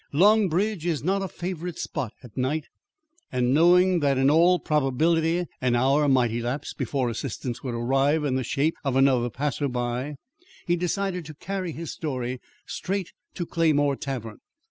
"Long 0.13 0.49
Bridge 0.49 0.83
is 0.87 1.03
not 1.03 1.21
a 1.21 1.27
favourite 1.27 1.77
spot 1.77 2.11
at 2.23 2.35
night, 2.35 2.65
and, 3.31 3.53
knowing 3.53 3.99
that 3.99 4.17
in 4.17 4.31
all 4.31 4.57
probability 4.57 5.45
an 5.61 5.75
hour 5.75 6.09
might 6.09 6.31
elapse 6.31 6.73
before 6.73 7.07
assistance 7.11 7.61
would 7.61 7.75
arrive 7.75 8.23
in 8.23 8.33
the 8.33 8.43
shape 8.43 8.73
of 8.83 8.95
another 8.95 9.29
passer 9.29 9.67
by, 9.67 10.15
he 10.65 10.75
decided 10.75 11.23
to 11.25 11.35
carry 11.35 11.71
his 11.71 11.91
story 11.91 12.41
straight 12.65 13.13
to 13.35 13.45
Claymore 13.45 13.95
Tavern. 13.95 14.39